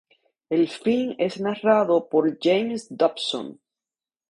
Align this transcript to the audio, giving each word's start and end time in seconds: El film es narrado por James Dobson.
El 0.49 0.63
film 0.75 1.13
es 1.19 1.39
narrado 1.39 2.09
por 2.09 2.39
James 2.41 2.87
Dobson. 2.89 3.59